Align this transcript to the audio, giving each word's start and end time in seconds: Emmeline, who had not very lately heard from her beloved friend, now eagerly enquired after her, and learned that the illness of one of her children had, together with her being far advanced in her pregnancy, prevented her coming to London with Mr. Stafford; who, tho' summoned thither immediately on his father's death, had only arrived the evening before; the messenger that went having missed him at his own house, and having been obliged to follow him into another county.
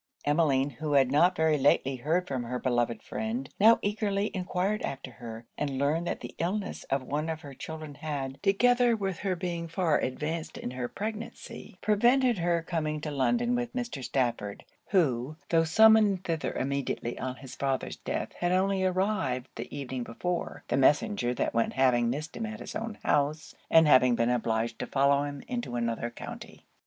Emmeline, 0.25 0.71
who 0.71 0.93
had 0.93 1.11
not 1.11 1.35
very 1.35 1.59
lately 1.59 1.97
heard 1.97 2.27
from 2.27 2.41
her 2.45 2.57
beloved 2.57 3.03
friend, 3.03 3.49
now 3.59 3.77
eagerly 3.83 4.31
enquired 4.35 4.81
after 4.81 5.11
her, 5.11 5.45
and 5.59 5.77
learned 5.77 6.07
that 6.07 6.21
the 6.21 6.33
illness 6.39 6.83
of 6.85 7.03
one 7.03 7.29
of 7.29 7.41
her 7.41 7.53
children 7.53 7.93
had, 7.93 8.41
together 8.41 8.95
with 8.95 9.19
her 9.19 9.35
being 9.35 9.67
far 9.67 9.99
advanced 9.99 10.57
in 10.57 10.71
her 10.71 10.87
pregnancy, 10.87 11.77
prevented 11.81 12.39
her 12.39 12.63
coming 12.63 12.99
to 12.99 13.11
London 13.11 13.53
with 13.53 13.75
Mr. 13.75 14.03
Stafford; 14.03 14.65
who, 14.89 15.37
tho' 15.49 15.63
summoned 15.65 16.23
thither 16.23 16.51
immediately 16.53 17.19
on 17.19 17.35
his 17.35 17.53
father's 17.53 17.97
death, 17.97 18.33
had 18.39 18.51
only 18.51 18.83
arrived 18.83 19.49
the 19.55 19.71
evening 19.77 20.01
before; 20.01 20.63
the 20.69 20.77
messenger 20.77 21.31
that 21.35 21.53
went 21.53 21.73
having 21.73 22.09
missed 22.09 22.35
him 22.35 22.47
at 22.47 22.59
his 22.59 22.75
own 22.75 22.97
house, 23.03 23.53
and 23.69 23.87
having 23.87 24.15
been 24.15 24.31
obliged 24.31 24.79
to 24.79 24.87
follow 24.87 25.25
him 25.25 25.43
into 25.47 25.75
another 25.75 26.09
county. 26.09 26.65